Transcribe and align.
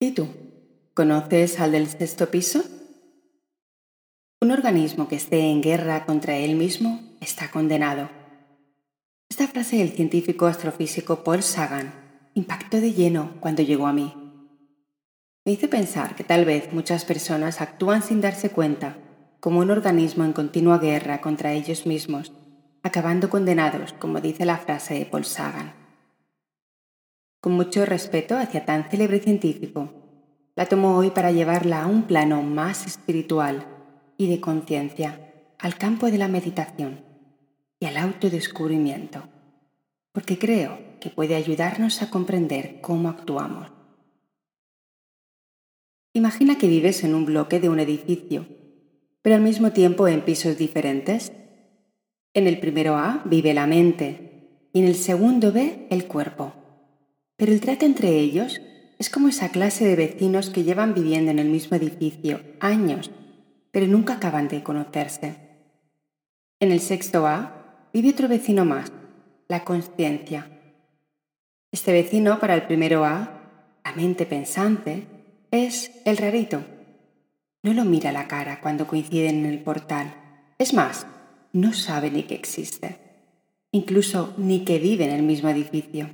¿Y 0.00 0.12
tú? 0.12 0.28
¿Conoces 0.94 1.58
al 1.58 1.72
del 1.72 1.88
sexto 1.88 2.30
piso? 2.30 2.62
Un 4.40 4.52
organismo 4.52 5.08
que 5.08 5.16
esté 5.16 5.50
en 5.50 5.60
guerra 5.60 6.06
contra 6.06 6.36
él 6.36 6.54
mismo 6.54 7.00
está 7.20 7.50
condenado. 7.50 8.08
Esta 9.28 9.48
frase 9.48 9.78
del 9.78 9.90
científico 9.90 10.46
astrofísico 10.46 11.24
Paul 11.24 11.42
Sagan 11.42 11.92
impactó 12.34 12.80
de 12.80 12.92
lleno 12.92 13.34
cuando 13.40 13.62
llegó 13.62 13.88
a 13.88 13.92
mí. 13.92 14.14
Me 15.44 15.52
hizo 15.52 15.68
pensar 15.68 16.14
que 16.14 16.22
tal 16.22 16.44
vez 16.44 16.72
muchas 16.72 17.04
personas 17.04 17.60
actúan 17.60 18.04
sin 18.04 18.20
darse 18.20 18.50
cuenta 18.50 18.98
como 19.40 19.58
un 19.58 19.70
organismo 19.70 20.24
en 20.24 20.32
continua 20.32 20.78
guerra 20.78 21.20
contra 21.20 21.54
ellos 21.54 21.86
mismos, 21.86 22.32
acabando 22.84 23.30
condenados, 23.30 23.94
como 23.94 24.20
dice 24.20 24.44
la 24.44 24.58
frase 24.58 24.94
de 24.94 25.06
Paul 25.06 25.24
Sagan. 25.24 25.77
Con 27.40 27.52
mucho 27.52 27.86
respeto 27.86 28.36
hacia 28.36 28.64
tan 28.64 28.90
célebre 28.90 29.20
científico, 29.20 29.92
la 30.56 30.66
tomo 30.66 30.96
hoy 30.96 31.10
para 31.10 31.30
llevarla 31.30 31.84
a 31.84 31.86
un 31.86 32.02
plano 32.02 32.42
más 32.42 32.84
espiritual 32.84 33.64
y 34.16 34.28
de 34.28 34.40
conciencia 34.40 35.54
al 35.58 35.76
campo 35.78 36.10
de 36.10 36.18
la 36.18 36.26
meditación 36.26 37.04
y 37.78 37.86
al 37.86 37.96
autodescubrimiento, 37.96 39.22
porque 40.10 40.36
creo 40.36 40.78
que 41.00 41.10
puede 41.10 41.36
ayudarnos 41.36 42.02
a 42.02 42.10
comprender 42.10 42.80
cómo 42.80 43.08
actuamos. 43.08 43.70
Imagina 46.12 46.58
que 46.58 46.66
vives 46.66 47.04
en 47.04 47.14
un 47.14 47.24
bloque 47.24 47.60
de 47.60 47.68
un 47.68 47.78
edificio, 47.78 48.48
pero 49.22 49.36
al 49.36 49.42
mismo 49.42 49.70
tiempo 49.70 50.08
en 50.08 50.24
pisos 50.24 50.58
diferentes. 50.58 51.30
En 52.34 52.48
el 52.48 52.58
primero 52.58 52.96
A 52.96 53.22
vive 53.24 53.54
la 53.54 53.68
mente 53.68 54.68
y 54.72 54.80
en 54.80 54.86
el 54.86 54.96
segundo 54.96 55.52
B 55.52 55.86
el 55.90 56.06
cuerpo. 56.06 56.52
Pero 57.38 57.52
el 57.52 57.62
trato 57.62 57.86
entre 57.86 58.10
ellos 58.10 58.60
es 58.98 59.08
como 59.08 59.28
esa 59.28 59.48
clase 59.48 59.86
de 59.86 59.96
vecinos 59.96 60.50
que 60.50 60.64
llevan 60.64 60.92
viviendo 60.92 61.30
en 61.30 61.38
el 61.38 61.48
mismo 61.48 61.78
edificio 61.78 62.42
años 62.60 63.10
pero 63.70 63.86
nunca 63.86 64.14
acaban 64.14 64.48
de 64.48 64.62
conocerse. 64.62 65.36
En 66.60 66.72
el 66.72 66.80
sexto 66.80 67.26
A 67.26 67.88
vive 67.92 68.10
otro 68.10 68.28
vecino 68.28 68.64
más, 68.64 68.92
la 69.48 69.64
conciencia. 69.64 70.50
Este 71.70 71.92
vecino 71.92 72.40
para 72.40 72.54
el 72.54 72.62
primero 72.62 73.04
A, 73.04 73.78
la 73.84 73.92
mente 73.92 74.26
pensante, 74.26 75.06
es 75.50 75.92
el 76.04 76.16
rarito. 76.16 76.64
No 77.62 77.74
lo 77.74 77.84
mira 77.84 78.10
a 78.10 78.12
la 78.12 78.28
cara 78.28 78.60
cuando 78.60 78.86
coinciden 78.86 79.44
en 79.44 79.46
el 79.46 79.60
portal. 79.60 80.14
Es 80.58 80.74
más, 80.74 81.06
no 81.52 81.72
sabe 81.72 82.10
ni 82.10 82.24
que 82.24 82.34
existe. 82.34 82.98
Incluso 83.70 84.34
ni 84.38 84.64
que 84.64 84.78
vive 84.78 85.04
en 85.04 85.10
el 85.10 85.22
mismo 85.22 85.50
edificio. 85.50 86.10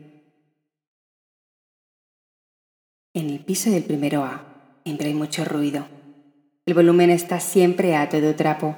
En 3.17 3.31
el 3.31 3.39
piso 3.39 3.71
del 3.71 3.85
primero 3.85 4.25
A 4.25 4.45
siempre 4.85 5.07
hay 5.07 5.15
mucho 5.15 5.45
ruido. 5.45 5.87
El 6.67 6.75
volumen 6.75 7.11
está 7.11 7.39
siempre 7.39 7.95
a 7.95 8.09
todo 8.09 8.35
trapo. 8.35 8.77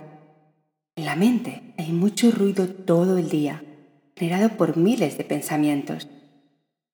En 0.94 1.06
la 1.06 1.16
mente 1.16 1.72
hay 1.78 1.90
mucho 1.90 2.30
ruido 2.30 2.68
todo 2.68 3.16
el 3.16 3.30
día, 3.30 3.64
generado 4.14 4.50
por 4.58 4.76
miles 4.76 5.16
de 5.16 5.24
pensamientos. 5.24 6.06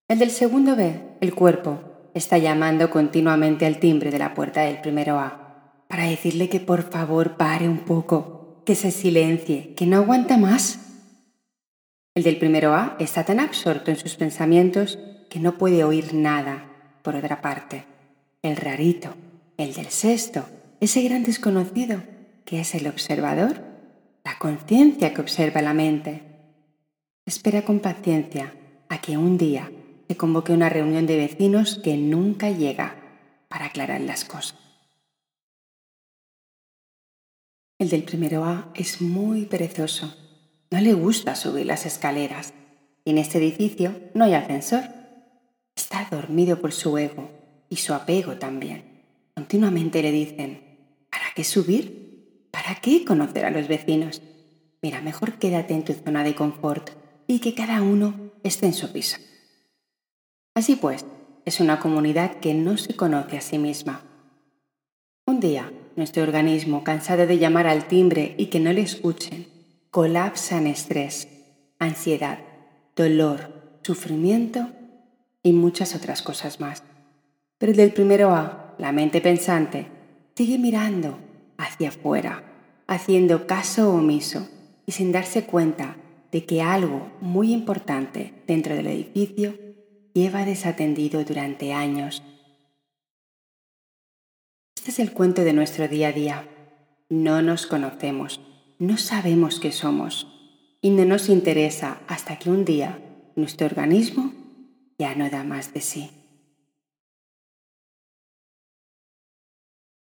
El 0.06 0.20
del 0.20 0.30
segundo 0.30 0.76
B, 0.76 1.00
el 1.20 1.34
cuerpo, 1.34 1.80
está 2.14 2.38
llamando 2.38 2.90
continuamente 2.90 3.66
al 3.66 3.80
timbre 3.80 4.12
de 4.12 4.20
la 4.20 4.34
puerta 4.34 4.60
del 4.60 4.80
primero 4.80 5.18
A, 5.18 5.84
para 5.88 6.04
decirle 6.04 6.48
que 6.48 6.60
por 6.60 6.92
favor 6.92 7.36
pare 7.36 7.68
un 7.68 7.78
poco, 7.78 8.62
que 8.64 8.76
se 8.76 8.92
silencie, 8.92 9.74
que 9.74 9.86
no 9.86 9.96
aguanta 9.96 10.36
más. 10.36 10.78
El 12.14 12.22
del 12.22 12.38
primero 12.38 12.72
A 12.72 12.94
está 13.00 13.24
tan 13.24 13.40
absorto 13.40 13.90
en 13.90 13.96
sus 13.96 14.14
pensamientos 14.14 15.00
que 15.28 15.40
no 15.40 15.58
puede 15.58 15.82
oír 15.82 16.14
nada. 16.14 16.68
Por 17.02 17.16
otra 17.16 17.40
parte, 17.40 17.84
el 18.42 18.56
rarito, 18.56 19.14
el 19.56 19.74
del 19.74 19.88
sexto, 19.88 20.46
ese 20.80 21.02
gran 21.02 21.22
desconocido 21.22 22.02
que 22.44 22.60
es 22.60 22.74
el 22.74 22.86
observador, 22.86 23.62
la 24.24 24.38
conciencia 24.38 25.12
que 25.12 25.20
observa 25.20 25.62
la 25.62 25.74
mente. 25.74 26.22
Espera 27.26 27.64
con 27.64 27.80
paciencia 27.80 28.54
a 28.88 29.00
que 29.00 29.16
un 29.16 29.38
día 29.38 29.70
se 30.08 30.16
convoque 30.16 30.52
una 30.52 30.68
reunión 30.68 31.06
de 31.06 31.16
vecinos 31.16 31.80
que 31.82 31.96
nunca 31.96 32.50
llega 32.50 32.96
para 33.48 33.66
aclarar 33.66 34.00
las 34.00 34.24
cosas. 34.24 34.58
El 37.78 37.88
del 37.88 38.04
primero 38.04 38.44
A 38.44 38.70
es 38.74 39.00
muy 39.00 39.44
perezoso. 39.46 40.14
No 40.70 40.80
le 40.80 40.94
gusta 40.94 41.34
subir 41.34 41.66
las 41.66 41.84
escaleras. 41.84 42.54
Y 43.04 43.10
en 43.10 43.18
este 43.18 43.38
edificio 43.38 44.00
no 44.14 44.24
hay 44.24 44.34
ascensor. 44.34 45.01
Está 45.92 46.08
dormido 46.16 46.58
por 46.58 46.72
su 46.72 46.96
ego 46.96 47.28
y 47.68 47.76
su 47.76 47.92
apego 47.92 48.38
también. 48.38 49.04
Continuamente 49.34 50.00
le 50.00 50.10
dicen, 50.10 51.04
¿Para 51.10 51.26
qué 51.36 51.44
subir? 51.44 52.48
¿Para 52.50 52.76
qué 52.76 53.04
conocer 53.04 53.44
a 53.44 53.50
los 53.50 53.68
vecinos? 53.68 54.22
Mira, 54.80 55.02
mejor 55.02 55.34
quédate 55.34 55.74
en 55.74 55.84
tu 55.84 55.92
zona 55.92 56.24
de 56.24 56.34
confort 56.34 56.88
y 57.26 57.40
que 57.40 57.54
cada 57.54 57.82
uno 57.82 58.32
esté 58.42 58.64
en 58.64 58.72
su 58.72 58.90
piso. 58.90 59.18
Así 60.54 60.76
pues, 60.76 61.04
es 61.44 61.60
una 61.60 61.78
comunidad 61.78 62.40
que 62.40 62.54
no 62.54 62.78
se 62.78 62.96
conoce 62.96 63.36
a 63.36 63.42
sí 63.42 63.58
misma. 63.58 64.02
Un 65.26 65.40
día, 65.40 65.70
nuestro 65.96 66.22
organismo, 66.22 66.84
cansado 66.84 67.26
de 67.26 67.36
llamar 67.36 67.66
al 67.66 67.86
timbre 67.86 68.34
y 68.38 68.46
que 68.46 68.60
no 68.60 68.72
le 68.72 68.80
escuchen, 68.80 69.46
colapsa 69.90 70.56
en 70.56 70.68
estrés, 70.68 71.28
ansiedad, 71.78 72.38
dolor, 72.96 73.78
sufrimiento 73.82 74.70
y 75.42 75.52
muchas 75.52 75.94
otras 75.94 76.22
cosas 76.22 76.60
más. 76.60 76.82
Pero 77.58 77.72
del 77.72 77.92
primero 77.92 78.30
A, 78.30 78.74
la 78.78 78.92
mente 78.92 79.20
pensante, 79.20 79.86
sigue 80.34 80.58
mirando 80.58 81.18
hacia 81.58 81.88
afuera, 81.88 82.44
haciendo 82.86 83.46
caso 83.46 83.92
omiso 83.92 84.48
y 84.86 84.92
sin 84.92 85.12
darse 85.12 85.44
cuenta 85.44 85.96
de 86.30 86.44
que 86.44 86.62
algo 86.62 87.12
muy 87.20 87.52
importante 87.52 88.32
dentro 88.46 88.74
del 88.74 88.86
edificio 88.86 89.56
lleva 90.14 90.44
desatendido 90.44 91.22
durante 91.24 91.72
años. 91.72 92.22
Este 94.76 94.90
es 94.90 94.98
el 94.98 95.12
cuento 95.12 95.44
de 95.44 95.52
nuestro 95.52 95.86
día 95.88 96.08
a 96.08 96.12
día. 96.12 96.48
No 97.08 97.42
nos 97.42 97.66
conocemos, 97.66 98.40
no 98.78 98.96
sabemos 98.96 99.60
qué 99.60 99.70
somos 99.70 100.26
y 100.80 100.90
no 100.90 101.04
nos 101.04 101.28
interesa 101.28 102.00
hasta 102.08 102.38
que 102.38 102.50
un 102.50 102.64
día 102.64 102.98
nuestro 103.36 103.66
organismo 103.66 104.31
ya 104.98 105.14
no 105.14 105.28
da 105.30 105.44
más 105.44 105.72
de 105.74 105.80
sí. 105.80 106.10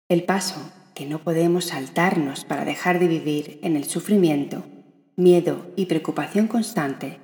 El 0.09 0.24
paso 0.24 0.72
que 0.94 1.06
no 1.06 1.24
podemos 1.24 1.66
saltarnos 1.66 2.44
para 2.44 2.66
dejar 2.66 3.00
de 3.00 3.08
vivir 3.08 3.59
en 3.64 3.75
el 3.75 3.86
sufrimiento, 3.86 4.66
miedo 5.16 5.72
y 5.75 5.86
preocupación 5.86 6.47
constante 6.47 7.19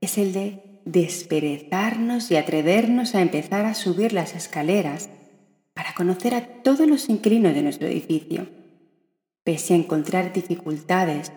es 0.00 0.18
el 0.18 0.32
de 0.32 0.80
desperezarnos 0.84 2.30
y 2.30 2.36
atrevernos 2.36 3.14
a 3.14 3.22
empezar 3.22 3.64
a 3.64 3.74
subir 3.74 4.12
las 4.12 4.34
escaleras 4.34 5.08
para 5.74 5.94
conocer 5.94 6.34
a 6.34 6.62
todos 6.62 6.86
los 6.86 7.08
inquilinos 7.08 7.54
de 7.54 7.62
nuestro 7.62 7.88
edificio. 7.88 8.48
Pese 9.42 9.74
a 9.74 9.76
encontrar 9.76 10.32
dificultades, 10.32 11.32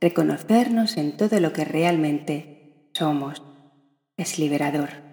reconocernos 0.00 0.96
en 0.96 1.16
todo 1.16 1.40
lo 1.40 1.52
que 1.52 1.64
realmente 1.64 2.88
somos 2.92 3.42
es 4.16 4.38
liberador. 4.38 5.11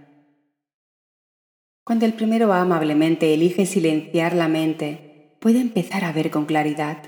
Cuando 1.90 2.06
el 2.06 2.14
primero 2.14 2.54
amablemente 2.54 3.34
elige 3.34 3.66
silenciar 3.66 4.36
la 4.36 4.48
mente. 4.48 5.34
Puede 5.40 5.60
empezar 5.60 6.06
a 6.06 6.12
ver 6.12 6.30
con 6.30 6.46
claridad, 6.46 7.02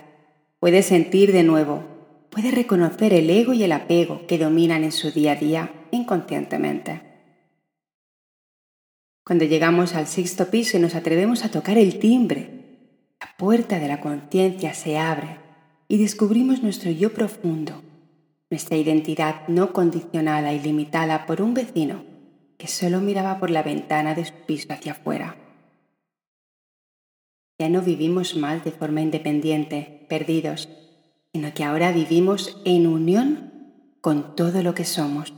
puede 0.59 0.81
sentir 0.81 1.31
de 1.33 1.43
nuevo, 1.43 1.83
puede 2.31 2.49
reconocer 2.49 3.13
el 3.13 3.29
ego 3.29 3.53
y 3.53 3.61
el 3.61 3.73
apego 3.73 4.25
que 4.25 4.39
dominan 4.39 4.83
en 4.83 4.91
su 4.91 5.11
día 5.11 5.33
a 5.33 5.35
día 5.35 5.71
inconscientemente. 5.91 6.99
Cuando 9.23 9.45
llegamos 9.45 9.93
al 9.93 10.07
sexto 10.07 10.49
piso 10.49 10.77
y 10.77 10.79
nos 10.79 10.95
atrevemos 10.95 11.45
a 11.45 11.51
tocar 11.51 11.77
el 11.77 11.99
timbre, 11.99 13.11
la 13.19 13.27
puerta 13.37 13.77
de 13.77 13.87
la 13.87 14.01
conciencia 14.01 14.73
se 14.73 14.97
abre 14.97 15.37
y 15.89 15.99
descubrimos 15.99 16.63
nuestro 16.63 16.89
yo 16.89 17.13
profundo, 17.13 17.83
nuestra 18.49 18.77
identidad 18.77 19.47
no 19.47 19.73
condicionada 19.73 20.53
y 20.53 20.59
limitada 20.59 21.27
por 21.27 21.43
un 21.43 21.53
vecino 21.53 22.10
que 22.61 22.67
solo 22.67 23.01
miraba 23.01 23.39
por 23.39 23.49
la 23.49 23.63
ventana 23.63 24.13
de 24.13 24.23
su 24.23 24.35
piso 24.45 24.71
hacia 24.71 24.91
afuera. 24.91 25.35
Ya 27.57 27.69
no 27.69 27.81
vivimos 27.81 28.35
más 28.35 28.63
de 28.63 28.71
forma 28.71 29.01
independiente, 29.01 30.05
perdidos, 30.07 30.69
sino 31.33 31.55
que 31.55 31.63
ahora 31.63 31.91
vivimos 31.91 32.61
en 32.63 32.85
unión 32.85 33.97
con 33.99 34.35
todo 34.35 34.61
lo 34.61 34.75
que 34.75 34.85
somos. 34.85 35.33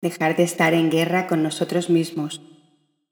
Dejar 0.00 0.36
de 0.36 0.44
estar 0.44 0.72
en 0.72 0.88
guerra 0.88 1.26
con 1.26 1.42
nosotros 1.42 1.90
mismos, 1.90 2.40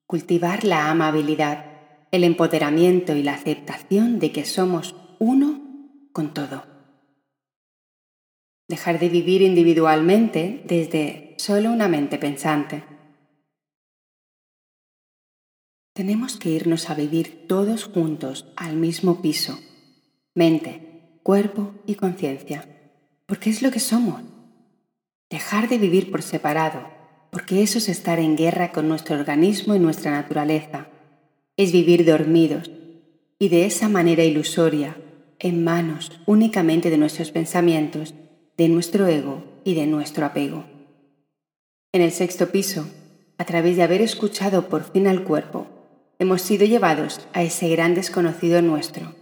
cultivar 0.07 0.63
la 0.63 0.89
amabilidad, 0.89 1.65
el 2.13 2.23
empoderamiento 2.23 3.17
y 3.17 3.25
la 3.25 3.35
aceptación 3.35 4.21
de 4.21 4.31
que 4.31 4.45
somos 4.45 4.95
uno 5.19 5.61
con 6.13 6.33
todo. 6.33 6.70
Dejar 8.71 9.01
de 9.01 9.09
vivir 9.09 9.43
individualmente 9.43 10.63
desde 10.65 11.35
solo 11.39 11.73
una 11.73 11.89
mente 11.89 12.19
pensante 12.19 12.85
tenemos 15.93 16.37
que 16.37 16.51
irnos 16.51 16.89
a 16.89 16.95
vivir 16.95 17.49
todos 17.49 17.87
juntos 17.87 18.47
al 18.55 18.77
mismo 18.77 19.21
piso, 19.21 19.59
mente, 20.37 21.19
cuerpo 21.25 21.75
y 21.85 21.97
conciencia, 21.97 22.65
porque 23.27 23.51
es 23.51 23.61
lo 23.61 23.73
que 23.73 23.81
somos. 23.81 24.23
Dejar 25.29 25.69
de 25.69 25.79
vivir 25.79 26.13
por 26.13 26.23
separado, 26.23 26.87
porque 27.33 27.65
eso 27.65 27.79
es 27.79 27.89
estar 27.89 28.21
en 28.21 28.37
guerra 28.37 28.71
con 28.71 28.87
nuestro 28.87 29.17
organismo 29.17 29.75
y 29.75 29.81
nuestra 29.81 30.13
naturaleza, 30.13 30.87
es 31.57 31.73
vivir 31.73 32.07
dormidos 32.07 32.71
y 33.37 33.49
de 33.49 33.67
esa 33.67 33.89
manera 33.89 34.23
ilusoria, 34.23 34.97
en 35.41 35.65
manos 35.65 36.13
únicamente 36.25 36.89
de 36.89 36.99
nuestros 36.99 37.33
pensamientos, 37.33 38.15
de 38.61 38.69
nuestro 38.69 39.07
ego 39.07 39.43
y 39.65 39.73
de 39.73 39.87
nuestro 39.87 40.27
apego. 40.27 40.67
En 41.95 42.03
el 42.03 42.13
sexto 42.13 42.51
piso, 42.51 42.87
a 43.39 43.47
través 43.47 43.79
de 43.79 43.83
haber 43.83 44.03
escuchado 44.03 44.69
por 44.69 44.85
fin 44.85 45.07
al 45.07 45.25
cuerpo, 45.25 45.67
hemos 46.19 46.43
sido 46.43 46.67
llevados 46.67 47.27
a 47.33 47.43
ese 47.43 47.71
gran 47.71 47.95
desconocido 47.95 48.61
nuestro, 48.61 49.15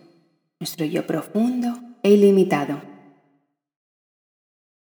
nuestro 0.58 0.85
yo 0.87 1.06
profundo 1.06 1.79
e 2.02 2.11
ilimitado. 2.11 2.82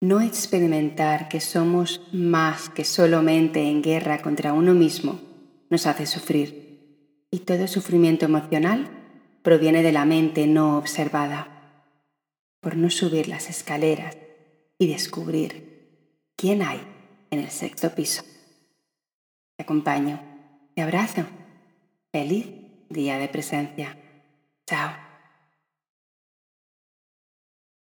No 0.00 0.20
experimentar 0.20 1.28
que 1.28 1.38
somos 1.38 2.00
más 2.12 2.70
que 2.70 2.82
solamente 2.84 3.62
en 3.70 3.82
guerra 3.82 4.20
contra 4.20 4.52
uno 4.52 4.74
mismo 4.74 5.20
nos 5.70 5.86
hace 5.86 6.06
sufrir, 6.06 7.28
y 7.30 7.38
todo 7.38 7.68
sufrimiento 7.68 8.24
emocional 8.24 8.90
proviene 9.42 9.84
de 9.84 9.92
la 9.92 10.04
mente 10.06 10.48
no 10.48 10.76
observada, 10.76 11.84
por 12.60 12.76
no 12.76 12.90
subir 12.90 13.28
las 13.28 13.48
escaleras 13.48 14.16
y 14.80 14.88
descubrir 14.88 16.32
quién 16.36 16.62
hay 16.62 16.80
en 17.30 17.38
el 17.38 17.50
sexto 17.50 17.94
piso. 17.94 18.22
Te 19.56 19.62
acompaño, 19.62 20.18
te 20.74 20.80
abrazo. 20.80 21.26
Feliz 22.10 22.46
día 22.88 23.18
de 23.18 23.28
presencia. 23.28 23.96
Chao. 24.66 25.09